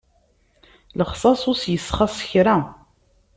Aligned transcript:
Lexṣaṣ 0.99 1.41
ur 1.49 1.57
as-yessxaṣ 1.57 2.17
kra. 2.29 2.57